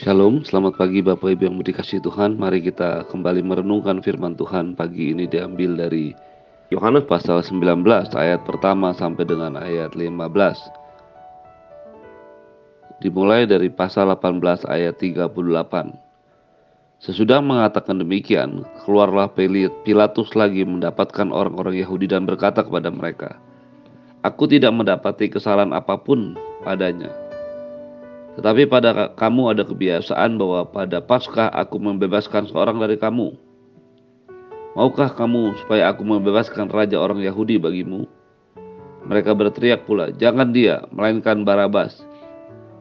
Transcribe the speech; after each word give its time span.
Shalom, 0.00 0.40
selamat 0.48 0.80
pagi 0.80 1.04
Bapak 1.04 1.36
Ibu 1.36 1.44
yang 1.44 1.60
dikasih 1.60 2.00
Tuhan. 2.00 2.40
Mari 2.40 2.64
kita 2.64 3.04
kembali 3.12 3.44
merenungkan 3.44 4.00
firman 4.00 4.32
Tuhan 4.32 4.72
pagi 4.72 5.12
ini 5.12 5.28
diambil 5.28 5.76
dari 5.76 6.16
Yohanes 6.72 7.04
pasal 7.04 7.44
19 7.44 7.84
ayat 8.16 8.40
pertama 8.48 8.96
sampai 8.96 9.28
dengan 9.28 9.60
ayat 9.60 9.92
15. 9.92 10.24
Dimulai 13.04 13.44
dari 13.44 13.68
pasal 13.68 14.08
18 14.08 14.64
ayat 14.72 14.96
38. 14.96 15.36
Sesudah 17.04 17.44
mengatakan 17.44 18.00
demikian, 18.00 18.64
keluarlah 18.88 19.28
Pilatus 19.84 20.32
lagi 20.32 20.64
mendapatkan 20.64 21.28
orang-orang 21.28 21.76
Yahudi 21.76 22.08
dan 22.08 22.24
berkata 22.24 22.64
kepada 22.64 22.88
mereka, 22.88 23.36
Aku 24.24 24.48
tidak 24.48 24.72
mendapati 24.72 25.28
kesalahan 25.28 25.76
apa 25.76 26.00
pun 26.00 26.40
padanya 26.64 27.12
tetapi 28.40 28.72
pada 28.72 29.12
kamu 29.20 29.52
ada 29.52 29.68
kebiasaan 29.68 30.40
bahwa 30.40 30.64
pada 30.64 31.04
Paskah 31.04 31.52
aku 31.52 31.76
membebaskan 31.76 32.48
seorang 32.48 32.80
dari 32.80 32.96
kamu. 32.96 33.36
Maukah 34.72 35.12
kamu 35.12 35.60
supaya 35.60 35.92
aku 35.92 36.08
membebaskan 36.08 36.72
raja 36.72 36.96
orang 36.96 37.20
Yahudi 37.20 37.60
bagimu? 37.60 38.08
Mereka 39.04 39.36
berteriak 39.36 39.84
pula, 39.84 40.08
jangan 40.16 40.56
dia, 40.56 40.88
melainkan 40.88 41.44
Barabas. 41.44 42.00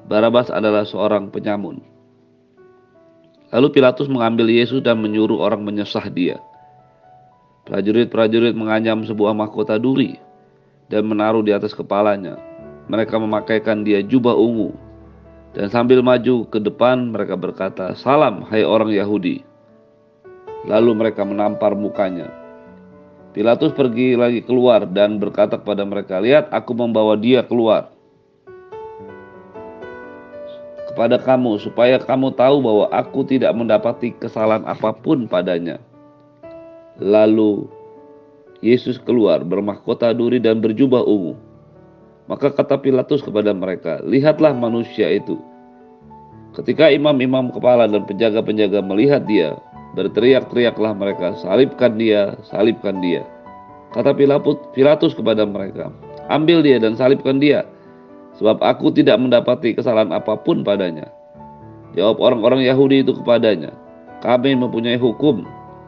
Barabas 0.07 0.47
adalah 0.47 0.87
seorang 0.87 1.27
penyamun. 1.27 1.83
Lalu 3.51 3.67
Pilatus 3.75 4.07
mengambil 4.07 4.47
Yesus 4.47 4.79
dan 4.79 5.03
menyuruh 5.03 5.43
orang 5.43 5.59
menyesah 5.59 6.07
dia. 6.07 6.39
Prajurit-prajurit 7.67 8.55
menganyam 8.55 9.03
sebuah 9.03 9.35
mahkota 9.35 9.75
duri 9.75 10.15
dan 10.87 11.03
menaruh 11.03 11.43
di 11.43 11.51
atas 11.51 11.75
kepalanya. 11.75 12.39
Mereka 12.87 13.19
memakaikan 13.19 13.83
dia 13.83 13.99
jubah 13.99 14.39
ungu 14.39 14.87
dan 15.57 15.67
sambil 15.73 16.05
maju 16.05 16.45
ke 16.45 16.61
depan 16.61 17.09
mereka 17.09 17.33
berkata, 17.33 17.97
Salam 17.97 18.45
hai 18.53 18.61
orang 18.61 18.93
Yahudi. 18.93 19.41
Lalu 20.69 20.91
mereka 20.93 21.25
menampar 21.25 21.73
mukanya. 21.73 22.29
Pilatus 23.33 23.73
pergi 23.73 24.13
lagi 24.13 24.45
keluar 24.45 24.85
dan 24.85 25.17
berkata 25.17 25.57
kepada 25.57 25.85
mereka, 25.85 26.21
Lihat 26.21 26.53
aku 26.53 26.77
membawa 26.77 27.17
dia 27.17 27.41
keluar 27.41 27.89
kepada 30.89 31.15
kamu 31.21 31.63
supaya 31.63 31.95
kamu 31.95 32.35
tahu 32.35 32.59
bahwa 32.59 32.85
aku 32.91 33.23
tidak 33.23 33.55
mendapati 33.55 34.11
kesalahan 34.19 34.67
apa 34.67 34.91
pun 34.91 35.31
padanya. 35.31 35.79
Lalu 36.99 37.71
Yesus 38.59 38.99
keluar 38.99 39.39
bermahkota 39.47 40.11
duri 40.11 40.43
dan 40.43 40.59
berjubah 40.59 40.99
ungu. 41.07 41.39
Maka 42.29 42.53
kata 42.53 42.77
Pilatus 42.77 43.25
kepada 43.25 43.49
mereka, 43.57 43.97
"Lihatlah 44.05 44.53
manusia 44.53 45.09
itu." 45.09 45.41
Ketika 46.53 46.93
imam-imam 46.93 47.49
kepala 47.49 47.89
dan 47.89 48.05
penjaga-penjaga 48.05 48.85
melihat 48.85 49.25
dia, 49.25 49.57
berteriak-teriaklah 49.97 50.93
mereka, 50.93 51.33
"Salibkan 51.41 51.97
dia, 51.97 52.37
salibkan 52.45 53.01
dia." 53.01 53.25
Kata 53.97 54.13
Pilatus 54.77 55.17
kepada 55.17 55.41
mereka, 55.49 55.89
"Ambil 56.29 56.61
dia 56.61 56.77
dan 56.77 56.93
salibkan 56.93 57.41
dia, 57.41 57.65
sebab 58.37 58.61
aku 58.61 58.93
tidak 58.93 59.17
mendapati 59.17 59.73
kesalahan 59.73 60.13
apa 60.13 60.37
pun 60.37 60.61
padanya." 60.61 61.09
Jawab 61.97 62.21
orang-orang 62.21 62.61
Yahudi 62.61 63.01
itu 63.01 63.17
kepadanya, 63.17 63.73
"Kami 64.21 64.53
mempunyai 64.53 65.01
hukum, 65.01 65.41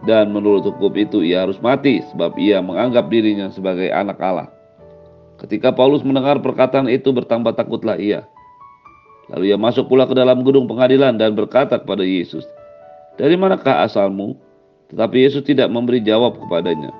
dan 0.09 0.33
menurut 0.33 0.65
hukum 0.65 0.89
itu 0.97 1.21
ia 1.21 1.45
harus 1.45 1.61
mati, 1.61 2.01
sebab 2.09 2.33
ia 2.41 2.57
menganggap 2.57 3.13
dirinya 3.13 3.53
sebagai 3.53 3.93
anak 3.93 4.17
Allah." 4.17 4.49
Ketika 5.41 5.73
Paulus 5.73 6.05
mendengar 6.05 6.37
perkataan 6.37 6.85
itu 6.85 7.09
bertambah 7.09 7.57
takutlah 7.57 7.97
ia. 7.97 8.29
Lalu 9.33 9.49
ia 9.49 9.57
masuk 9.57 9.89
pula 9.89 10.05
ke 10.05 10.13
dalam 10.13 10.45
gedung 10.45 10.69
pengadilan 10.69 11.17
dan 11.17 11.33
berkata 11.33 11.81
kepada 11.81 12.05
Yesus, 12.05 12.45
Dari 13.17 13.33
manakah 13.33 13.81
asalmu? 13.81 14.37
Tetapi 14.93 15.17
Yesus 15.17 15.41
tidak 15.41 15.73
memberi 15.73 15.97
jawab 16.03 16.37
kepadanya. 16.37 16.93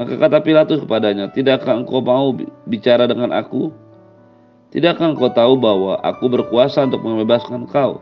Maka 0.00 0.16
kata 0.16 0.40
Pilatus 0.40 0.80
kepadanya, 0.88 1.28
Tidakkah 1.36 1.84
engkau 1.84 2.00
mau 2.00 2.32
bicara 2.64 3.04
dengan 3.04 3.36
aku? 3.36 3.68
Tidakkah 4.72 5.12
engkau 5.12 5.28
tahu 5.28 5.60
bahwa 5.60 6.00
aku 6.00 6.32
berkuasa 6.32 6.88
untuk 6.88 7.04
membebaskan 7.04 7.68
kau? 7.68 8.00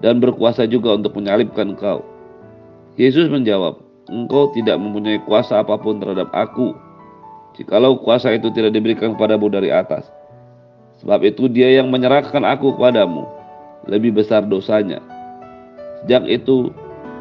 Dan 0.00 0.24
berkuasa 0.24 0.64
juga 0.64 0.96
untuk 0.96 1.20
menyalibkan 1.20 1.76
kau. 1.76 2.00
Yesus 2.96 3.28
menjawab, 3.28 3.82
Engkau 4.08 4.48
tidak 4.56 4.80
mempunyai 4.80 5.20
kuasa 5.28 5.60
apa 5.60 5.76
pun 5.76 6.00
terhadap 6.00 6.32
aku, 6.32 6.72
jikalau 7.58 7.98
kuasa 7.98 8.30
itu 8.30 8.48
tidak 8.54 8.70
diberikan 8.70 9.18
kepadamu 9.18 9.50
dari 9.50 9.74
atas. 9.74 10.06
Sebab 11.02 11.26
itu 11.26 11.50
dia 11.50 11.82
yang 11.82 11.90
menyerahkan 11.90 12.42
aku 12.46 12.78
kepadamu, 12.78 13.26
lebih 13.90 14.14
besar 14.14 14.46
dosanya. 14.46 15.02
Sejak 16.02 16.24
itu, 16.30 16.70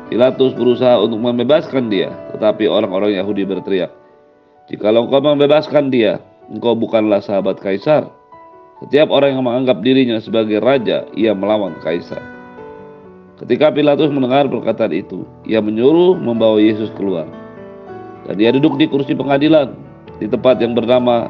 Pilatus 0.08 0.56
berusaha 0.56 1.02
untuk 1.04 1.20
membebaskan 1.20 1.90
dia, 1.92 2.14
tetapi 2.32 2.70
orang-orang 2.70 3.18
Yahudi 3.18 3.44
berteriak, 3.44 3.92
Jikalau 4.70 5.08
engkau 5.08 5.20
membebaskan 5.20 5.90
dia, 5.92 6.20
engkau 6.52 6.78
bukanlah 6.78 7.20
sahabat 7.20 7.60
Kaisar. 7.60 8.08
Setiap 8.84 9.10
orang 9.10 9.36
yang 9.36 9.44
menganggap 9.44 9.82
dirinya 9.82 10.22
sebagai 10.22 10.62
raja, 10.62 11.08
ia 11.18 11.34
melawan 11.34 11.76
Kaisar. 11.82 12.22
Ketika 13.38 13.70
Pilatus 13.70 14.10
mendengar 14.10 14.50
perkataan 14.50 14.92
itu, 14.92 15.24
ia 15.46 15.62
menyuruh 15.62 16.18
membawa 16.18 16.58
Yesus 16.58 16.90
keluar. 16.98 17.30
Dan 18.26 18.42
dia 18.42 18.52
duduk 18.52 18.76
di 18.76 18.90
kursi 18.90 19.16
pengadilan 19.16 19.87
di 20.18 20.26
tempat 20.26 20.58
yang 20.62 20.74
bernama 20.74 21.30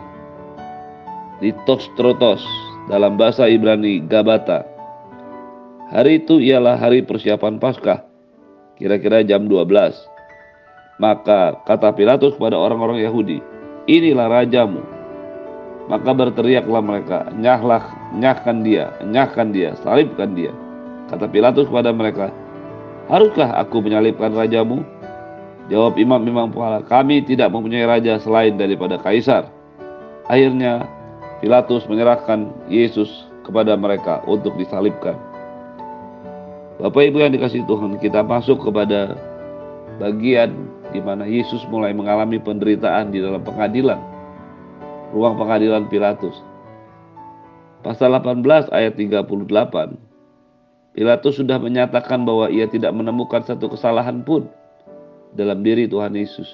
Litostrotos 1.37 2.41
dalam 2.89 3.19
bahasa 3.19 3.45
Ibrani 3.45 4.01
Gabata. 4.01 4.65
Hari 5.93 6.25
itu 6.25 6.41
ialah 6.41 6.75
hari 6.75 7.05
persiapan 7.05 7.61
Paskah, 7.61 8.03
kira-kira 8.75 9.23
jam 9.23 9.45
12. 9.47 9.69
Maka 10.97 11.61
kata 11.63 11.93
Pilatus 11.93 12.35
kepada 12.35 12.57
orang-orang 12.57 13.05
Yahudi, 13.05 13.39
inilah 13.85 14.27
rajamu. 14.41 14.81
Maka 15.87 16.11
berteriaklah 16.11 16.83
mereka, 16.83 17.19
nyahlah, 17.37 17.85
nyahkan 18.17 18.65
dia, 18.65 18.91
nyahkan 19.07 19.55
dia, 19.55 19.71
salibkan 19.85 20.35
dia. 20.35 20.51
Kata 21.07 21.29
Pilatus 21.31 21.69
kepada 21.71 21.95
mereka, 21.95 22.27
haruskah 23.07 23.55
aku 23.55 23.79
menyalibkan 23.79 24.35
rajamu? 24.35 24.83
Jawab 25.67 26.00
imam-imam 26.00 26.47
kepala, 26.47 26.79
kami 26.88 27.28
tidak 27.28 27.51
mempunyai 27.51 27.83
raja 27.83 28.16
selain 28.23 28.55
daripada 28.55 28.95
kaisar. 29.03 29.51
Akhirnya 30.31 30.88
Pilatus 31.44 31.83
menyerahkan 31.91 32.47
Yesus 32.72 33.28
kepada 33.44 33.75
mereka 33.75 34.23
untuk 34.23 34.55
disalibkan. 34.55 35.19
Bapak 36.79 37.11
Ibu 37.11 37.19
yang 37.19 37.35
dikasih 37.35 37.67
Tuhan, 37.67 38.00
kita 38.00 38.23
masuk 38.23 38.63
kepada 38.63 39.19
bagian 40.00 40.55
di 40.95 41.03
mana 41.03 41.28
Yesus 41.28 41.67
mulai 41.67 41.91
mengalami 41.91 42.39
penderitaan 42.39 43.11
di 43.11 43.19
dalam 43.19 43.44
pengadilan. 43.44 43.99
Ruang 45.11 45.35
pengadilan 45.35 45.91
Pilatus. 45.91 46.35
Pasal 47.84 48.16
18 48.16 48.72
ayat 48.72 48.95
38. 48.95 49.35
Pilatus 50.95 51.34
sudah 51.38 51.59
menyatakan 51.59 52.23
bahwa 52.23 52.47
ia 52.47 52.66
tidak 52.72 52.95
menemukan 52.95 53.44
satu 53.44 53.69
kesalahan 53.69 54.23
pun 54.23 54.47
dalam 55.33 55.65
diri 55.65 55.89
Tuhan 55.89 56.15
Yesus. 56.15 56.47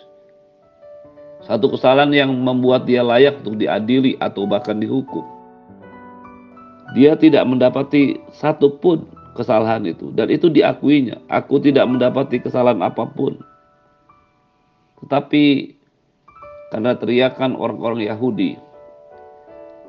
Satu 1.43 1.67
kesalahan 1.67 2.09
yang 2.15 2.31
membuat 2.31 2.87
dia 2.87 3.03
layak 3.03 3.43
untuk 3.43 3.59
diadili 3.59 4.15
atau 4.23 4.47
bahkan 4.47 4.79
dihukum. 4.79 5.27
Dia 6.95 7.19
tidak 7.19 7.43
mendapati 7.43 8.21
satu 8.31 8.79
pun 8.79 9.03
kesalahan 9.35 9.83
itu 9.83 10.13
dan 10.15 10.31
itu 10.31 10.47
diakuinya. 10.47 11.19
Aku 11.27 11.59
tidak 11.59 11.89
mendapati 11.89 12.39
kesalahan 12.39 12.79
apa 12.79 13.03
pun. 13.11 13.41
Tetapi 15.03 15.75
karena 16.71 16.95
teriakan 16.95 17.59
orang-orang 17.59 18.07
Yahudi, 18.07 18.55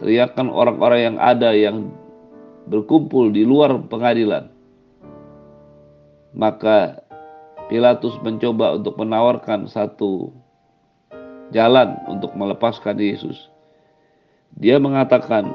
teriakan 0.02 0.50
orang-orang 0.50 1.00
yang 1.12 1.16
ada 1.22 1.54
yang 1.54 1.92
berkumpul 2.66 3.30
di 3.30 3.46
luar 3.46 3.78
pengadilan, 3.86 4.50
maka 6.34 7.03
Pilatus 7.64 8.20
mencoba 8.20 8.76
untuk 8.76 9.00
menawarkan 9.00 9.64
satu 9.64 10.28
jalan 11.48 11.96
untuk 12.12 12.36
melepaskan 12.36 13.00
Yesus. 13.00 13.48
Dia 14.60 14.76
mengatakan, 14.76 15.48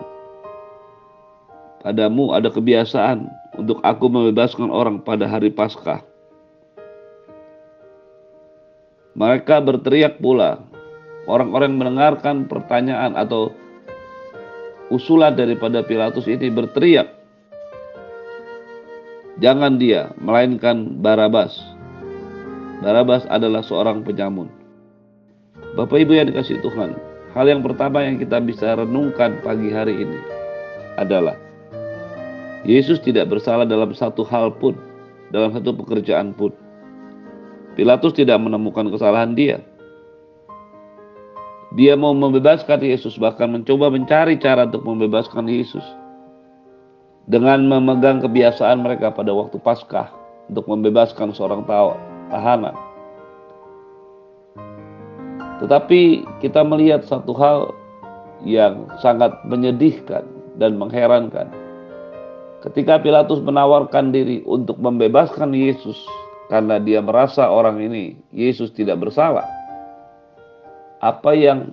"Padamu 1.86 2.34
ada 2.34 2.50
kebiasaan 2.50 3.30
untuk 3.62 3.78
aku 3.86 4.10
membebaskan 4.10 4.74
orang 4.74 5.00
pada 5.06 5.30
hari 5.30 5.54
Paskah." 5.54 6.02
Mereka 9.14 9.62
berteriak 9.62 10.18
pula. 10.18 10.66
Orang-orang 11.30 11.78
mendengarkan 11.78 12.50
pertanyaan 12.50 13.14
atau 13.14 13.54
usulan 14.90 15.38
daripada 15.38 15.86
Pilatus 15.86 16.26
ini 16.26 16.50
berteriak, 16.50 17.06
"Jangan 19.38 19.78
dia, 19.78 20.10
melainkan 20.18 20.98
Barabas." 21.06 21.79
Barabas 22.80 23.28
adalah 23.28 23.60
seorang 23.60 24.08
penyamun. 24.08 24.48
Bapak 25.76 26.00
Ibu 26.00 26.16
yang 26.16 26.32
dikasih 26.32 26.64
Tuhan, 26.64 26.96
hal 27.36 27.46
yang 27.52 27.60
pertama 27.60 28.00
yang 28.08 28.16
kita 28.16 28.40
bisa 28.40 28.80
renungkan 28.80 29.44
pagi 29.44 29.68
hari 29.68 30.00
ini 30.00 30.20
adalah 30.96 31.36
Yesus 32.64 33.04
tidak 33.04 33.32
bersalah 33.32 33.68
dalam 33.68 33.92
satu 33.92 34.24
hal 34.28 34.56
pun, 34.56 34.80
dalam 35.32 35.52
satu 35.52 35.76
pekerjaan 35.76 36.32
pun. 36.32 36.56
Pilatus 37.76 38.16
tidak 38.16 38.40
menemukan 38.40 38.92
kesalahan 38.92 39.36
dia. 39.36 39.64
Dia 41.76 42.00
mau 42.00 42.16
membebaskan 42.16 42.82
Yesus, 42.82 43.16
bahkan 43.22 43.52
mencoba 43.52 43.94
mencari 43.94 44.40
cara 44.40 44.68
untuk 44.68 44.84
membebaskan 44.84 45.48
Yesus. 45.48 45.84
Dengan 47.30 47.62
memegang 47.70 48.26
kebiasaan 48.26 48.82
mereka 48.82 49.14
pada 49.14 49.36
waktu 49.36 49.62
Paskah 49.62 50.10
untuk 50.50 50.66
membebaskan 50.66 51.30
seorang 51.30 51.62
tahanan. 52.30 52.78
Tetapi 55.60 56.24
kita 56.40 56.64
melihat 56.64 57.04
satu 57.04 57.36
hal 57.36 57.76
yang 58.48 58.88
sangat 59.04 59.36
menyedihkan 59.44 60.24
dan 60.56 60.80
mengherankan. 60.80 61.52
Ketika 62.64 63.00
Pilatus 63.00 63.40
menawarkan 63.44 64.12
diri 64.12 64.44
untuk 64.48 64.80
membebaskan 64.80 65.52
Yesus 65.52 66.00
karena 66.52 66.80
dia 66.80 67.00
merasa 67.00 67.48
orang 67.48 67.80
ini 67.80 68.20
Yesus 68.32 68.72
tidak 68.76 69.00
bersalah. 69.04 69.48
Apa 71.00 71.32
yang 71.32 71.72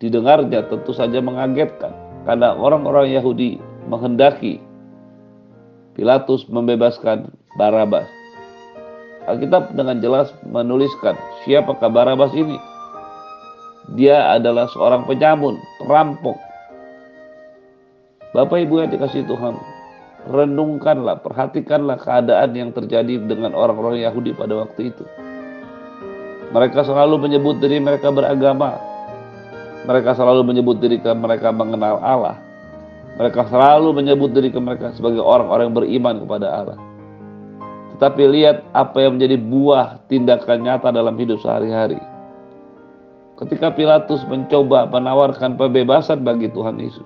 didengarnya 0.00 0.68
tentu 0.68 0.92
saja 0.92 1.20
mengagetkan 1.24 1.92
karena 2.28 2.52
orang-orang 2.56 3.12
Yahudi 3.12 3.56
menghendaki 3.88 4.60
Pilatus 5.96 6.44
membebaskan 6.48 7.32
Barabas. 7.56 8.19
Alkitab 9.28 9.76
dengan 9.76 10.00
jelas 10.00 10.32
menuliskan 10.48 11.12
siapakah 11.44 11.92
Barabas 11.92 12.32
ini. 12.32 12.56
Dia 13.92 14.32
adalah 14.32 14.70
seorang 14.70 15.04
penyamun, 15.04 15.60
perampok. 15.82 16.38
Bapak 18.30 18.62
Ibu 18.62 18.86
yang 18.86 18.90
dikasih 18.94 19.26
Tuhan, 19.26 19.58
renungkanlah, 20.30 21.18
perhatikanlah 21.20 21.98
keadaan 21.98 22.54
yang 22.54 22.70
terjadi 22.70 23.18
dengan 23.26 23.52
orang-orang 23.52 24.00
Yahudi 24.00 24.32
pada 24.32 24.62
waktu 24.62 24.94
itu. 24.94 25.04
Mereka 26.50 26.86
selalu 26.86 27.18
menyebut 27.18 27.58
diri 27.58 27.82
mereka 27.82 28.10
beragama. 28.14 28.78
Mereka 29.86 30.14
selalu 30.14 30.46
menyebut 30.46 30.78
diri 30.78 31.02
mereka 31.02 31.50
mengenal 31.50 31.98
Allah. 31.98 32.36
Mereka 33.18 33.50
selalu 33.50 34.00
menyebut 34.00 34.30
diri 34.32 34.54
mereka 34.54 34.94
sebagai 34.94 35.20
orang-orang 35.20 35.70
yang 35.70 35.76
beriman 35.76 36.14
kepada 36.24 36.46
Allah. 36.50 36.89
Tetapi 38.00 38.32
lihat 38.32 38.64
apa 38.72 38.96
yang 39.04 39.20
menjadi 39.20 39.36
buah 39.36 40.00
tindakan 40.08 40.64
nyata 40.64 40.88
dalam 40.88 41.20
hidup 41.20 41.36
sehari-hari. 41.44 42.00
Ketika 43.36 43.76
Pilatus 43.76 44.24
mencoba 44.24 44.88
menawarkan 44.88 45.60
pembebasan 45.60 46.24
bagi 46.24 46.48
Tuhan 46.48 46.80
Yesus, 46.80 47.04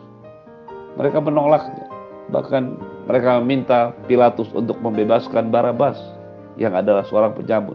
mereka 0.94 1.18
menolaknya. 1.18 1.90
Bahkan 2.30 2.62
mereka 3.10 3.42
meminta 3.42 3.90
Pilatus 4.06 4.46
untuk 4.54 4.78
membebaskan 4.78 5.50
Barabas 5.50 5.98
yang 6.54 6.78
adalah 6.78 7.02
seorang 7.10 7.34
penjamun. 7.34 7.74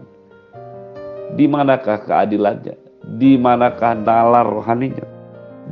Di 1.35 1.43
manakah 1.43 1.99
keadilannya? 2.07 2.79
Di 3.19 3.35
manakah 3.35 3.99
nalar 3.99 4.47
rohaninya? 4.47 5.03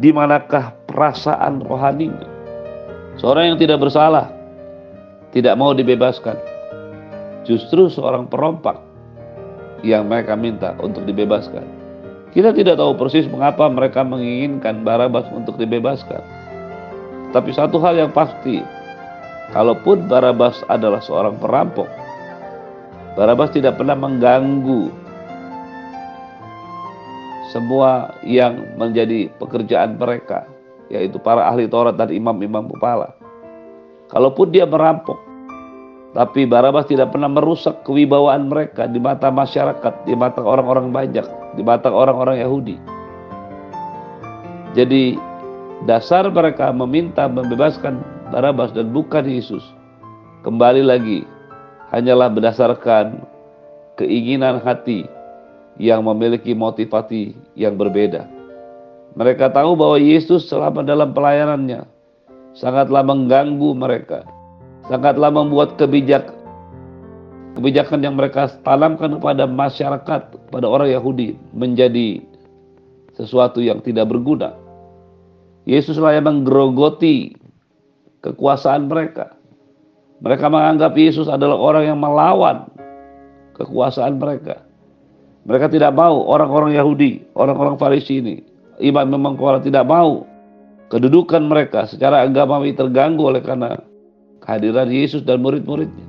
Di 0.03 0.11
manakah 0.11 0.75
perasaan 0.83 1.63
rohaninya? 1.63 2.27
Seorang 3.23 3.55
yang 3.55 3.57
tidak 3.57 3.79
bersalah 3.79 4.35
tidak 5.31 5.55
mau 5.55 5.71
dibebaskan. 5.71 6.56
Justru 7.47 7.87
seorang 7.87 8.27
perompak 8.27 8.75
yang 9.81 10.11
mereka 10.11 10.35
minta 10.35 10.75
untuk 10.83 11.07
dibebaskan. 11.07 11.63
Kita 12.35 12.51
tidak 12.51 12.75
tahu 12.77 12.99
persis 12.99 13.25
mengapa 13.31 13.71
mereka 13.71 14.03
menginginkan 14.03 14.83
Barabas 14.83 15.25
untuk 15.31 15.55
dibebaskan. 15.55 16.21
Tapi 17.31 17.49
satu 17.55 17.79
hal 17.79 17.95
yang 17.95 18.11
pasti, 18.11 18.59
kalaupun 19.55 20.11
Barabas 20.11 20.59
adalah 20.67 20.99
seorang 20.99 21.39
perampok, 21.39 21.87
Barabas 23.15 23.49
tidak 23.55 23.79
pernah 23.79 23.95
mengganggu 23.97 24.91
semua 27.49 28.11
yang 28.27 28.75
menjadi 28.75 29.31
pekerjaan 29.39 29.95
mereka, 29.95 30.45
yaitu 30.91 31.17
para 31.17 31.47
ahli 31.47 31.65
Taurat 31.65 31.95
dan 31.95 32.11
imam-imam 32.11 32.67
kepala. 32.75 33.15
Kalaupun 34.11 34.51
dia 34.51 34.67
merampok, 34.67 35.17
tapi 36.17 36.49
Barabas 36.49 36.89
tidak 36.89 37.13
pernah 37.13 37.29
merusak 37.29 37.85
kewibawaan 37.85 38.49
mereka 38.49 38.89
di 38.89 38.97
mata 38.97 39.29
masyarakat, 39.29 40.09
di 40.09 40.17
mata 40.17 40.41
orang-orang 40.41 40.89
banyak, 40.89 41.21
di 41.53 41.61
mata 41.61 41.93
orang-orang 41.93 42.41
Yahudi. 42.41 42.73
Jadi 44.73 45.13
dasar 45.85 46.25
mereka 46.33 46.73
meminta 46.73 47.29
membebaskan 47.29 48.01
Barabas 48.33 48.73
dan 48.73 48.89
bukan 48.89 49.29
Yesus. 49.29 49.61
Kembali 50.41 50.81
lagi, 50.81 51.21
hanyalah 51.93 52.33
berdasarkan 52.33 53.21
keinginan 54.01 54.57
hati 54.57 55.05
yang 55.77 56.01
memiliki 56.01 56.57
motivasi 56.57 57.37
yang 57.53 57.77
berbeda. 57.77 58.25
Mereka 59.13 59.53
tahu 59.53 59.77
bahwa 59.77 60.01
Yesus 60.01 60.49
selama 60.49 60.81
dalam 60.81 61.13
pelayanannya 61.13 61.85
sangatlah 62.57 63.05
mengganggu 63.05 63.69
mereka, 63.77 64.25
sangatlah 64.87 65.31
membuat 65.31 65.75
kebijak 65.75 66.31
kebijakan 67.57 68.05
yang 68.05 68.13
mereka 68.13 68.53
tanamkan 68.61 69.17
kepada 69.17 69.49
masyarakat, 69.49 70.21
kepada 70.29 70.65
orang 70.69 70.93
Yahudi 70.93 71.33
menjadi 71.57 72.21
sesuatu 73.17 73.57
yang 73.57 73.81
tidak 73.81 74.13
berguna. 74.13 74.53
Yesuslah 75.65 76.15
yang 76.15 76.29
menggerogoti 76.29 77.33
kekuasaan 78.21 78.85
mereka. 78.85 79.33
Mereka 80.21 80.45
menganggap 80.49 80.93
Yesus 80.97 81.25
adalah 81.25 81.57
orang 81.57 81.83
yang 81.93 81.99
melawan 81.99 82.69
kekuasaan 83.57 84.21
mereka. 84.21 84.61
Mereka 85.49 85.73
tidak 85.73 85.97
mau 85.97 86.29
orang-orang 86.29 86.77
Yahudi, 86.77 87.25
orang-orang 87.33 87.75
Farisi 87.81 88.21
ini, 88.21 88.35
imam 88.77 89.07
memang 89.09 89.33
tidak 89.65 89.85
mau 89.87 90.25
kedudukan 90.93 91.41
mereka 91.47 91.89
secara 91.89 92.23
agamawi 92.23 92.75
terganggu 92.77 93.33
oleh 93.33 93.41
karena 93.41 93.81
kehadiran 94.47 94.87
Yesus 94.87 95.27
dan 95.27 95.43
murid-muridnya. 95.43 96.07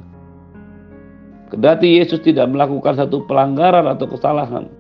Kedati 1.50 1.98
Yesus 1.98 2.22
tidak 2.22 2.46
melakukan 2.54 2.94
satu 2.94 3.26
pelanggaran 3.26 3.90
atau 3.90 4.06
kesalahan, 4.06 4.70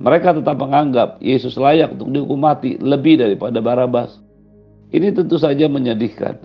mereka 0.00 0.32
tetap 0.32 0.56
menganggap 0.56 1.20
Yesus 1.20 1.60
layak 1.60 1.92
untuk 1.92 2.08
dihukum 2.16 2.40
mati 2.40 2.80
lebih 2.80 3.20
daripada 3.20 3.60
Barabas. 3.60 4.16
Ini 4.88 5.12
tentu 5.12 5.36
saja 5.36 5.68
menyedihkan. 5.68 6.40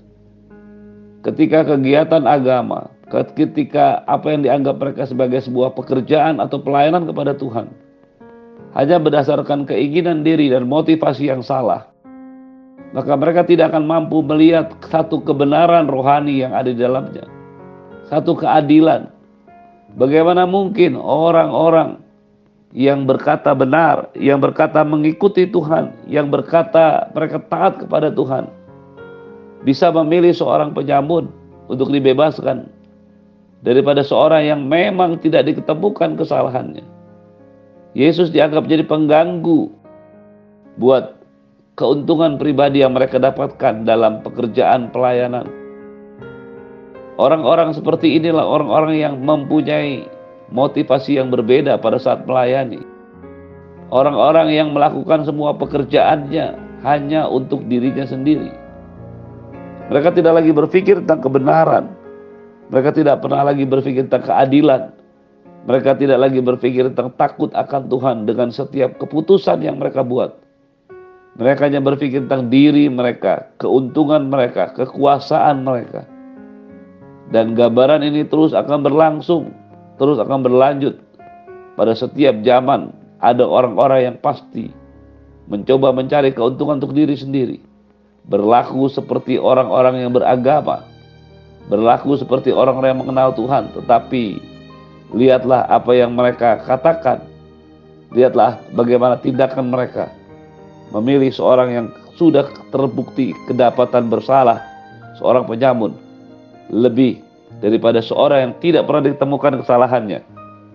Ketika 1.23 1.63
kegiatan 1.63 2.27
agama, 2.27 2.91
ketika 3.07 4.03
apa 4.03 4.35
yang 4.35 4.43
dianggap 4.43 4.75
mereka 4.83 5.07
sebagai 5.07 5.39
sebuah 5.47 5.71
pekerjaan 5.79 6.43
atau 6.43 6.59
pelayanan 6.59 7.07
kepada 7.07 7.31
Tuhan, 7.39 7.71
hanya 8.75 8.99
berdasarkan 8.99 9.63
keinginan 9.63 10.27
diri 10.27 10.51
dan 10.51 10.67
motivasi 10.67 11.31
yang 11.31 11.39
salah, 11.39 11.92
maka 12.93 13.17
mereka 13.17 13.41
tidak 13.41 13.73
akan 13.73 13.89
mampu 13.89 14.21
melihat 14.21 14.77
satu 14.85 15.19
kebenaran 15.25 15.89
rohani 15.89 16.45
yang 16.45 16.53
ada 16.53 16.69
di 16.69 16.77
dalamnya, 16.77 17.25
satu 18.07 18.37
keadilan. 18.37 19.09
Bagaimana 19.97 20.45
mungkin 20.45 20.97
orang-orang 20.97 22.01
yang 22.73 23.05
berkata 23.05 23.53
benar, 23.53 24.09
yang 24.17 24.41
berkata 24.41 24.81
mengikuti 24.81 25.45
Tuhan, 25.45 25.93
yang 26.09 26.29
berkata 26.33 27.09
mereka 27.13 27.41
taat 27.49 27.81
kepada 27.85 28.09
Tuhan, 28.09 28.49
bisa 29.65 29.93
memilih 29.93 30.33
seorang 30.33 30.73
penyamun 30.73 31.29
untuk 31.69 31.89
dibebaskan 31.89 32.69
daripada 33.61 34.01
seorang 34.01 34.43
yang 34.45 34.61
memang 34.65 35.17
tidak 35.21 35.49
diketemukan 35.49 36.17
kesalahannya. 36.17 36.85
Yesus 37.93 38.33
dianggap 38.33 38.65
jadi 38.65 38.85
pengganggu 38.85 39.69
buat 40.81 41.22
keuntungan 41.73 42.37
pribadi 42.37 42.85
yang 42.85 42.93
mereka 42.93 43.17
dapatkan 43.17 43.85
dalam 43.85 44.21
pekerjaan 44.21 44.93
pelayanan. 44.93 45.49
Orang-orang 47.17 47.73
seperti 47.73 48.17
inilah 48.17 48.45
orang-orang 48.45 48.97
yang 48.97 49.15
mempunyai 49.21 50.05
motivasi 50.53 51.17
yang 51.17 51.33
berbeda 51.33 51.77
pada 51.81 51.97
saat 51.97 52.25
melayani. 52.25 52.81
Orang-orang 53.93 54.49
yang 54.53 54.73
melakukan 54.73 55.25
semua 55.25 55.53
pekerjaannya 55.53 56.57
hanya 56.81 57.29
untuk 57.29 57.61
dirinya 57.69 58.05
sendiri. 58.05 58.49
Mereka 59.93 60.17
tidak 60.17 60.41
lagi 60.41 60.49
berpikir 60.49 61.05
tentang 61.05 61.21
kebenaran. 61.21 61.85
Mereka 62.73 62.97
tidak 62.97 63.21
pernah 63.21 63.45
lagi 63.45 63.65
berpikir 63.65 64.09
tentang 64.09 64.25
keadilan. 64.25 64.81
Mereka 65.69 66.01
tidak 66.01 66.17
lagi 66.17 66.41
berpikir 66.41 66.89
tentang 66.89 67.13
takut 67.13 67.53
akan 67.53 67.87
Tuhan 67.87 68.17
dengan 68.25 68.49
setiap 68.49 68.97
keputusan 68.97 69.61
yang 69.61 69.77
mereka 69.77 70.01
buat. 70.01 70.42
Mereka 71.33 71.65
hanya 71.65 71.81
berpikir 71.81 72.29
tentang 72.29 72.53
diri 72.53 72.85
mereka, 72.93 73.49
keuntungan 73.57 74.29
mereka, 74.29 74.69
kekuasaan 74.77 75.65
mereka. 75.65 76.05
Dan 77.33 77.57
gambaran 77.57 78.05
ini 78.05 78.21
terus 78.29 78.53
akan 78.53 78.85
berlangsung 78.85 79.49
terus 79.97 80.21
akan 80.21 80.45
berlanjut. 80.45 80.93
Pada 81.73 81.97
setiap 81.97 82.37
zaman 82.45 82.93
ada 83.17 83.41
orang-orang 83.41 84.13
yang 84.13 84.17
pasti 84.21 84.69
mencoba 85.49 85.89
mencari 85.89 86.29
keuntungan 86.29 86.77
untuk 86.77 86.93
diri 86.93 87.17
sendiri. 87.17 87.57
Berlaku 88.29 88.85
seperti 88.93 89.41
orang-orang 89.41 90.05
yang 90.05 90.13
beragama. 90.13 90.85
Berlaku 91.65 92.13
seperti 92.13 92.53
orang-orang 92.53 92.93
yang 92.93 93.01
mengenal 93.01 93.29
Tuhan, 93.33 93.73
tetapi 93.73 94.37
lihatlah 95.17 95.65
apa 95.65 95.91
yang 95.97 96.13
mereka 96.13 96.61
katakan. 96.61 97.25
Lihatlah 98.13 98.61
bagaimana 98.77 99.17
tindakan 99.17 99.73
mereka 99.73 100.13
memilih 100.93 101.33
seorang 101.33 101.69
yang 101.73 101.87
sudah 102.15 102.45
terbukti 102.69 103.33
kedapatan 103.49 104.07
bersalah, 104.07 104.61
seorang 105.17 105.49
penyamun, 105.49 105.97
lebih 106.69 107.19
daripada 107.59 107.99
seorang 107.99 108.49
yang 108.49 108.53
tidak 108.61 108.83
pernah 108.85 109.09
ditemukan 109.09 109.65
kesalahannya, 109.65 110.21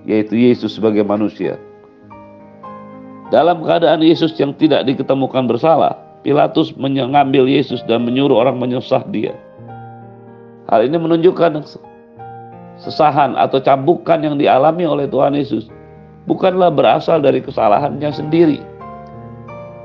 yaitu 0.04 0.34
Yesus 0.34 0.74
sebagai 0.74 1.06
manusia. 1.06 1.56
Dalam 3.28 3.60
keadaan 3.60 4.00
Yesus 4.00 4.34
yang 4.40 4.56
tidak 4.56 4.88
diketemukan 4.88 5.46
bersalah, 5.46 5.94
Pilatus 6.26 6.74
mengambil 6.74 7.46
Yesus 7.46 7.84
dan 7.86 8.02
menyuruh 8.02 8.42
orang 8.42 8.58
menyusah 8.58 9.04
dia. 9.12 9.36
Hal 10.68 10.84
ini 10.84 10.98
menunjukkan 10.98 11.62
sesahan 12.82 13.38
atau 13.38 13.62
cambukan 13.62 14.20
yang 14.20 14.36
dialami 14.36 14.84
oleh 14.84 15.06
Tuhan 15.06 15.36
Yesus 15.38 15.70
bukanlah 16.28 16.68
berasal 16.68 17.24
dari 17.24 17.40
kesalahannya 17.40 18.10
sendiri. 18.12 18.60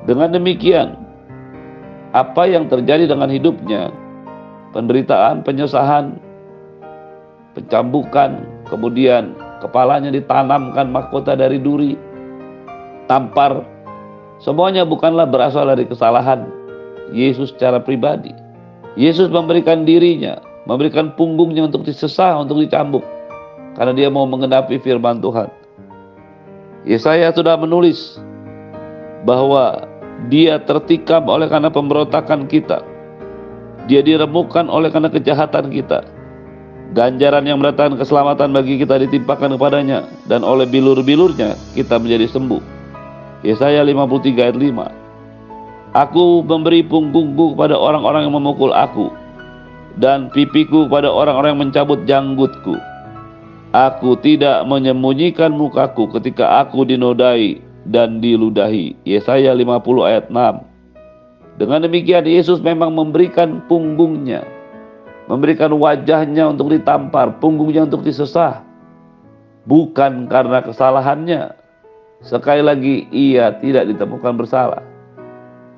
Dengan 0.03 0.35
demikian, 0.35 0.99
apa 2.11 2.43
yang 2.43 2.67
terjadi 2.67 3.07
dengan 3.07 3.31
hidupnya, 3.31 3.87
penderitaan, 4.75 5.47
penyesahan, 5.47 6.19
pencambukan, 7.55 8.43
kemudian 8.67 9.31
kepalanya 9.63 10.11
ditanamkan 10.11 10.91
mahkota 10.91 11.39
dari 11.39 11.55
duri, 11.55 11.95
tampar, 13.07 13.63
semuanya 14.43 14.83
bukanlah 14.83 15.23
berasal 15.23 15.71
dari 15.71 15.87
kesalahan 15.87 16.51
Yesus 17.15 17.55
secara 17.55 17.79
pribadi. 17.79 18.35
Yesus 18.99 19.31
memberikan 19.31 19.87
dirinya, 19.87 20.37
memberikan 20.67 21.15
punggungnya 21.15 21.65
untuk 21.71 21.87
disesah, 21.87 22.37
untuk 22.37 22.59
dicambuk, 22.59 23.01
karena 23.79 23.95
dia 23.95 24.09
mau 24.11 24.27
mengenapi 24.27 24.77
firman 24.83 25.23
Tuhan. 25.23 25.49
Yesaya 26.83 27.31
sudah 27.31 27.55
menulis 27.55 28.19
bahwa 29.23 29.87
dia 30.31 30.59
tertikam 30.61 31.27
oleh 31.27 31.49
karena 31.51 31.67
pemberontakan 31.67 32.47
kita. 32.47 32.83
Dia 33.91 33.99
diremukkan 33.99 34.71
oleh 34.71 34.87
karena 34.87 35.11
kejahatan 35.11 35.67
kita. 35.67 36.07
Ganjaran 36.93 37.43
yang 37.43 37.57
mendatangkan 37.57 37.99
keselamatan 37.99 38.53
bagi 38.53 38.77
kita 38.77 39.01
ditimpakan 39.01 39.57
kepadanya 39.57 40.05
dan 40.29 40.45
oleh 40.45 40.69
bilur-bilurnya 40.69 41.57
kita 41.73 41.97
menjadi 41.97 42.29
sembuh. 42.29 42.61
Yesaya 43.43 43.83
53 43.83 44.39
ayat 44.39 44.55
5. 44.55 45.03
Aku 45.93 46.41
memberi 46.45 46.85
punggungku 46.85 47.57
kepada 47.57 47.75
orang-orang 47.75 48.29
yang 48.29 48.35
memukul 48.37 48.71
aku 48.71 49.11
dan 49.99 50.31
pipiku 50.33 50.87
kepada 50.89 51.11
orang-orang 51.11 51.57
yang 51.57 51.63
mencabut 51.69 51.99
janggutku. 52.07 52.77
Aku 53.73 54.13
tidak 54.21 54.63
menyembunyikan 54.69 55.49
mukaku 55.49 56.05
ketika 56.13 56.61
aku 56.61 56.85
dinodai 56.85 57.72
dan 57.89 58.23
diludahi. 58.23 58.95
Yesaya 59.03 59.51
50 59.51 60.09
ayat 60.09 60.25
6. 60.31 61.59
Dengan 61.59 61.85
demikian 61.85 62.25
Yesus 62.25 62.63
memang 62.63 62.95
memberikan 62.95 63.61
punggungnya 63.69 64.41
memberikan 65.27 65.71
wajahnya 65.75 66.51
untuk 66.51 66.71
ditampar, 66.73 67.39
punggungnya 67.39 67.87
untuk 67.87 68.03
disesah. 68.03 68.63
Bukan 69.63 70.27
karena 70.27 70.59
kesalahannya. 70.59 71.55
Sekali 72.23 72.63
lagi 72.63 73.07
ia 73.11 73.55
tidak 73.59 73.87
ditemukan 73.95 74.35
bersalah. 74.35 74.83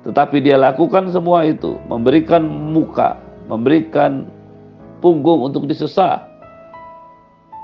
Tetapi 0.06 0.38
dia 0.42 0.54
lakukan 0.58 1.10
semua 1.10 1.42
itu, 1.46 1.74
memberikan 1.90 2.46
muka, 2.46 3.18
memberikan 3.50 4.30
punggung 5.02 5.42
untuk 5.42 5.66
disesah. 5.66 6.22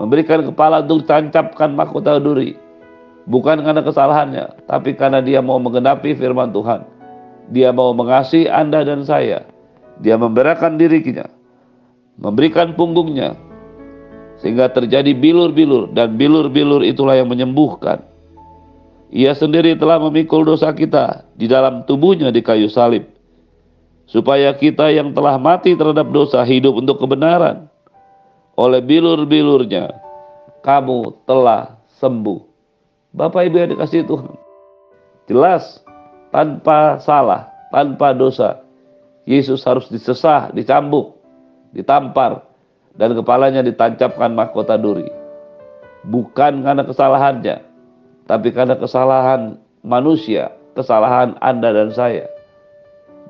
Memberikan 0.03 0.43
kepala 0.43 0.83
untuk 0.83 1.07
ditancapkan 1.07 1.79
mahkota 1.79 2.19
duri. 2.19 2.59
Bukan 3.27 3.63
karena 3.63 3.83
kesalahannya, 3.87 4.67
tapi 4.67 4.99
karena 4.99 5.23
dia 5.23 5.39
mau 5.39 5.63
menggenapi 5.63 6.19
firman 6.19 6.51
Tuhan. 6.51 6.83
Dia 7.55 7.71
mau 7.71 7.95
mengasihi 7.95 8.51
Anda 8.51 8.83
dan 8.83 9.07
saya. 9.07 9.47
Dia 10.03 10.19
memberikan 10.19 10.75
dirinya 10.75 11.27
memberikan 12.21 12.77
punggungnya 12.77 13.35
sehingga 14.43 14.69
terjadi 14.75 15.15
bilur-bilur 15.15 15.95
dan 15.95 16.19
bilur-bilur 16.19 16.83
itulah 16.83 17.15
yang 17.15 17.31
menyembuhkan. 17.31 18.03
Ia 19.13 19.37
sendiri 19.37 19.77
telah 19.77 20.01
memikul 20.01 20.43
dosa 20.43 20.73
kita 20.73 21.29
di 21.37 21.45
dalam 21.45 21.85
tubuhnya 21.85 22.33
di 22.33 22.41
kayu 22.41 22.67
salib 22.67 23.05
supaya 24.09 24.57
kita 24.57 24.89
yang 24.89 25.13
telah 25.13 25.37
mati 25.37 25.77
terhadap 25.77 26.09
dosa 26.11 26.41
hidup 26.43 26.81
untuk 26.81 26.99
kebenaran. 26.99 27.69
Oleh 28.57 28.81
bilur-bilurnya 28.85 29.93
kamu 30.65 31.25
telah 31.29 31.81
sembuh. 32.01 32.52
Bapak 33.13 33.45
Ibu 33.53 33.57
yang 33.61 33.71
dikasih 33.77 34.09
Tuhan. 34.09 34.33
Jelas 35.29 35.85
tanpa 36.33 36.97
salah, 37.05 37.45
tanpa 37.69 38.17
dosa. 38.17 38.65
Yesus 39.29 39.63
harus 39.69 39.87
disesah, 39.93 40.49
dicambuk, 40.51 41.15
ditampar, 41.77 42.43
dan 42.97 43.13
kepalanya 43.13 43.61
ditancapkan 43.63 44.33
mahkota 44.33 44.81
duri. 44.81 45.07
Bukan 46.09 46.67
karena 46.67 46.83
kesalahannya, 46.83 47.57
tapi 48.27 48.49
karena 48.51 48.75
kesalahan 48.75 49.61
manusia, 49.87 50.51
kesalahan 50.75 51.39
Anda 51.39 51.71
dan 51.71 51.95
saya. 51.95 52.27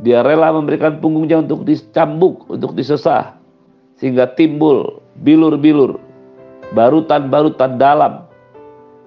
Dia 0.00 0.24
rela 0.24 0.54
memberikan 0.56 1.02
punggungnya 1.02 1.44
untuk 1.44 1.68
dicambuk, 1.68 2.48
untuk 2.48 2.72
disesah, 2.72 3.36
sehingga 4.00 4.32
timbul 4.32 5.04
bilur-bilur, 5.20 6.00
barutan-barutan 6.72 7.76
dalam 7.76 8.24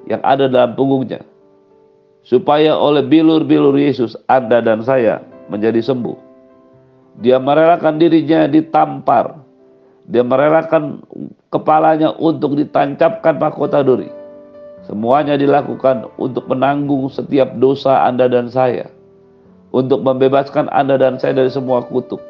yang 0.09 0.21
ada 0.21 0.49
dalam 0.49 0.77
punggungnya. 0.77 1.21
Supaya 2.25 2.73
oleh 2.73 3.05
bilur-bilur 3.05 3.77
Yesus, 3.77 4.17
Anda 4.25 4.57
dan 4.61 4.81
saya 4.81 5.21
menjadi 5.49 5.81
sembuh. 5.81 6.17
Dia 7.21 7.37
merelakan 7.37 8.01
dirinya 8.01 8.49
ditampar. 8.49 9.37
Dia 10.09 10.25
merelakan 10.25 11.05
kepalanya 11.53 12.13
untuk 12.17 12.57
ditancapkan 12.57 13.37
mahkota 13.37 13.85
duri. 13.85 14.09
Semuanya 14.85 15.33
dilakukan 15.37 16.09
untuk 16.21 16.45
menanggung 16.45 17.09
setiap 17.09 17.57
dosa 17.57 18.05
Anda 18.05 18.29
dan 18.29 18.49
saya. 18.49 18.89
Untuk 19.73 20.05
membebaskan 20.05 20.69
Anda 20.69 20.97
dan 20.97 21.17
saya 21.17 21.37
dari 21.37 21.49
semua 21.49 21.85
kutuk. 21.85 22.21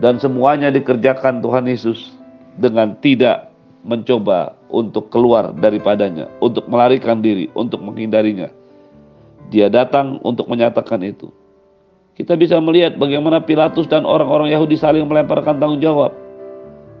Dan 0.00 0.16
semuanya 0.20 0.72
dikerjakan 0.72 1.44
Tuhan 1.44 1.68
Yesus 1.68 2.12
dengan 2.60 2.96
tidak 3.04 3.52
mencoba 3.84 4.56
untuk 4.74 5.14
keluar 5.14 5.54
daripadanya, 5.54 6.26
untuk 6.42 6.66
melarikan 6.66 7.22
diri, 7.22 7.46
untuk 7.54 7.78
menghindarinya. 7.78 8.50
Dia 9.54 9.70
datang 9.70 10.18
untuk 10.26 10.50
menyatakan 10.50 10.98
itu 11.06 11.30
kita 12.14 12.38
bisa 12.38 12.62
melihat 12.62 12.94
bagaimana 12.94 13.42
Pilatus 13.42 13.90
dan 13.90 14.06
orang-orang 14.06 14.54
Yahudi 14.54 14.78
saling 14.78 15.02
melemparkan 15.10 15.58
tanggung 15.58 15.82
jawab. 15.82 16.14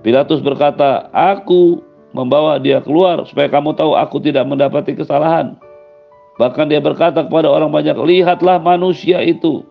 Pilatus 0.02 0.42
berkata, 0.42 1.06
"Aku 1.14 1.80
membawa 2.10 2.58
dia 2.58 2.82
keluar 2.82 3.22
supaya 3.30 3.46
kamu 3.46 3.78
tahu 3.78 3.94
aku 3.94 4.18
tidak 4.18 4.42
mendapati 4.42 4.98
kesalahan." 4.98 5.54
Bahkan 6.34 6.66
dia 6.66 6.82
berkata 6.82 7.22
kepada 7.22 7.46
orang 7.46 7.70
banyak, 7.70 7.94
"Lihatlah 7.94 8.58
manusia 8.58 9.22
itu." 9.22 9.62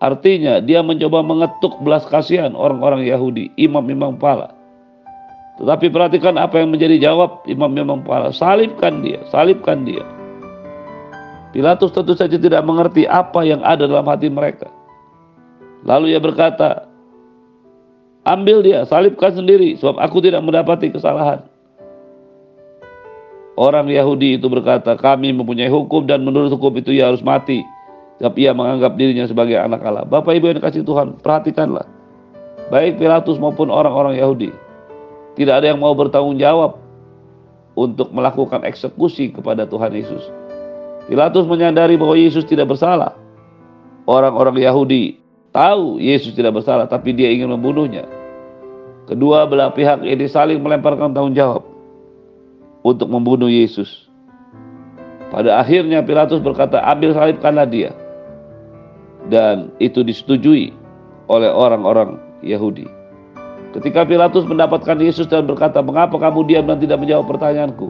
Artinya 0.00 0.64
dia 0.64 0.80
mencoba 0.80 1.20
mengetuk 1.20 1.76
belas 1.84 2.08
kasihan 2.08 2.56
orang-orang 2.56 3.04
Yahudi, 3.04 3.52
imam-imam 3.60 4.16
kepala. 4.16 4.56
Tetapi 5.60 5.92
perhatikan 5.92 6.40
apa 6.40 6.56
yang 6.56 6.72
menjadi 6.72 6.96
jawab 6.96 7.44
imam-imam 7.44 8.00
kepala. 8.00 8.32
Salibkan 8.32 9.04
dia, 9.04 9.20
salibkan 9.28 9.84
dia. 9.84 10.00
Pilatus 11.52 11.92
tentu 11.92 12.16
saja 12.16 12.40
tidak 12.40 12.64
mengerti 12.64 13.04
apa 13.04 13.44
yang 13.44 13.60
ada 13.60 13.84
dalam 13.84 14.08
hati 14.08 14.32
mereka. 14.32 14.72
Lalu 15.84 16.16
ia 16.16 16.20
berkata, 16.20 16.88
Ambil 18.24 18.60
dia, 18.60 18.84
salibkan 18.84 19.32
sendiri, 19.32 19.80
sebab 19.80 19.96
aku 19.96 20.20
tidak 20.20 20.44
mendapati 20.44 20.92
kesalahan. 20.92 21.40
Orang 23.56 23.88
Yahudi 23.88 24.40
itu 24.40 24.48
berkata, 24.48 24.96
kami 24.96 25.32
mempunyai 25.32 25.72
hukum 25.72 26.04
dan 26.04 26.24
menurut 26.24 26.52
hukum 26.52 26.72
itu 26.76 26.96
ia 26.96 27.08
harus 27.08 27.24
mati. 27.24 27.64
Tapi 28.20 28.44
ia 28.44 28.52
menganggap 28.52 29.00
dirinya 29.00 29.24
sebagai 29.24 29.56
anak 29.56 29.80
Allah. 29.80 30.04
Bapak 30.04 30.36
Ibu 30.36 30.52
yang 30.52 30.58
dikasih 30.60 30.84
Tuhan, 30.84 31.16
perhatikanlah. 31.24 31.88
Baik 32.68 33.00
Pilatus 33.00 33.40
maupun 33.40 33.72
orang-orang 33.72 34.20
Yahudi. 34.20 34.52
Tidak 35.38 35.54
ada 35.54 35.70
yang 35.70 35.78
mau 35.78 35.94
bertanggung 35.94 36.38
jawab 36.38 36.80
untuk 37.78 38.10
melakukan 38.10 38.66
eksekusi 38.66 39.30
kepada 39.30 39.64
Tuhan 39.64 39.94
Yesus. 39.94 40.26
Pilatus 41.06 41.46
menyadari 41.46 41.98
bahwa 41.98 42.14
Yesus 42.18 42.46
tidak 42.46 42.70
bersalah. 42.70 43.16
Orang-orang 44.06 44.58
Yahudi 44.58 45.18
tahu 45.54 46.02
Yesus 46.02 46.34
tidak 46.34 46.60
bersalah, 46.60 46.90
tapi 46.90 47.14
dia 47.14 47.30
ingin 47.30 47.50
membunuhnya. 47.50 48.06
Kedua 49.10 49.46
belah 49.46 49.74
pihak 49.74 50.06
ini 50.06 50.30
saling 50.30 50.62
melemparkan 50.62 51.10
tanggung 51.10 51.34
jawab 51.34 51.66
untuk 52.86 53.10
membunuh 53.10 53.50
Yesus. 53.50 54.06
Pada 55.30 55.62
akhirnya 55.62 56.02
Pilatus 56.02 56.42
berkata, 56.42 56.82
ambil 56.82 57.14
salibkanlah 57.14 57.66
dia. 57.70 57.94
Dan 59.30 59.70
itu 59.78 60.02
disetujui 60.02 60.74
oleh 61.30 61.50
orang-orang 61.50 62.18
Yahudi. 62.42 62.99
Ketika 63.70 64.02
Pilatus 64.02 64.42
mendapatkan 64.50 64.98
Yesus 64.98 65.30
dan 65.30 65.46
berkata, 65.46 65.78
"Mengapa 65.78 66.18
kamu 66.18 66.42
diam 66.50 66.66
dan 66.66 66.82
tidak 66.82 66.98
menjawab 66.98 67.30
pertanyaanku? 67.30 67.86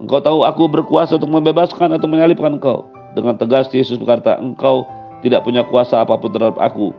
Engkau 0.00 0.20
tahu 0.24 0.48
aku 0.48 0.64
berkuasa 0.64 1.20
untuk 1.20 1.28
membebaskan 1.28 1.92
atau 1.92 2.08
menyalibkan 2.08 2.56
engkau." 2.56 2.88
Dengan 3.12 3.36
tegas 3.36 3.68
Yesus 3.68 4.00
berkata, 4.00 4.40
"Engkau 4.40 4.88
tidak 5.20 5.44
punya 5.44 5.60
kuasa 5.68 6.00
apa 6.00 6.16
pun 6.16 6.32
terhadap 6.32 6.56
aku 6.56 6.96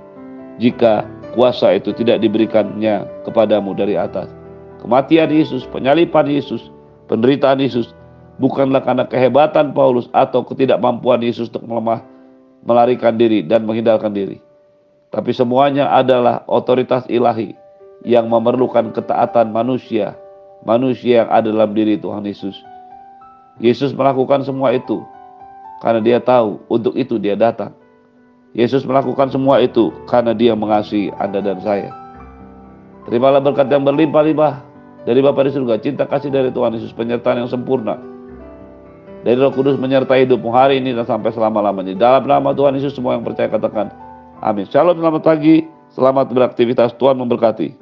jika 0.62 1.01
kuasa 1.33 1.74
itu 1.74 1.89
tidak 1.98 2.21
diberikannya 2.21 3.10
kepadamu 3.25 3.74
dari 3.74 3.98
atas." 3.98 4.29
Kematian 4.86 5.33
Yesus, 5.33 5.65
penyalipan 5.74 6.29
Yesus, 6.29 6.69
penderitaan 7.10 7.57
Yesus 7.57 7.98
bukanlah 8.38 8.86
karena 8.86 9.10
kehebatan 9.10 9.74
Paulus 9.74 10.05
atau 10.13 10.45
ketidakmampuan 10.45 11.25
Yesus 11.25 11.50
untuk 11.50 11.65
melemah, 11.65 12.05
melarikan 12.65 13.17
diri 13.17 13.41
dan 13.41 13.65
menghindarkan 13.65 14.13
diri. 14.13 14.41
Tapi 15.11 15.35
semuanya 15.35 15.91
adalah 15.91 16.47
otoritas 16.47 17.03
ilahi 17.11 17.51
yang 18.07 18.31
memerlukan 18.31 18.95
ketaatan 18.95 19.51
manusia, 19.51 20.15
manusia 20.63 21.27
yang 21.27 21.29
ada 21.29 21.51
dalam 21.51 21.75
diri 21.75 21.99
Tuhan 21.99 22.23
Yesus. 22.23 22.55
Yesus 23.59 23.91
melakukan 23.91 24.47
semua 24.47 24.71
itu 24.71 25.03
karena 25.83 25.99
dia 25.99 26.17
tahu 26.23 26.63
untuk 26.71 26.95
itu 26.95 27.19
dia 27.19 27.35
datang. 27.35 27.75
Yesus 28.55 28.87
melakukan 28.87 29.27
semua 29.27 29.59
itu 29.59 29.91
karena 30.07 30.31
dia 30.31 30.55
mengasihi 30.55 31.11
Anda 31.19 31.43
dan 31.43 31.59
saya. 31.59 31.91
Terimalah 33.07 33.43
berkat 33.43 33.67
yang 33.67 33.83
berlimpah-limpah 33.83 34.63
dari 35.03 35.19
Bapa 35.19 35.43
di 35.43 35.51
surga, 35.51 35.75
cinta 35.83 36.07
kasih 36.07 36.31
dari 36.31 36.55
Tuhan 36.55 36.71
Yesus, 36.77 36.95
penyertaan 36.95 37.43
yang 37.43 37.49
sempurna, 37.51 37.99
dari 39.27 39.35
Roh 39.39 39.51
Kudus 39.51 39.75
menyertai 39.75 40.23
hidupmu 40.23 40.51
hari 40.53 40.79
ini 40.79 40.95
dan 40.95 41.03
sampai 41.03 41.33
selama-lamanya. 41.35 41.97
Dalam 41.97 42.23
nama 42.27 42.55
Tuhan 42.55 42.77
Yesus 42.79 42.95
semua 42.95 43.17
yang 43.17 43.25
percaya 43.25 43.49
katakan 43.49 43.91
amin. 44.41 44.65
Shalom, 44.69 44.98
selamat 44.98 45.21
pagi, 45.24 45.65
selamat 45.93 46.33
beraktivitas, 46.33 46.93
Tuhan 46.98 47.17
memberkati. 47.17 47.80